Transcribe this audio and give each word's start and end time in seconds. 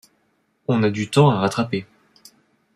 on 0.67 0.81
a 0.83 0.89
du 0.89 1.11
temps 1.11 1.29
à 1.29 1.37
rattraper. 1.41 1.85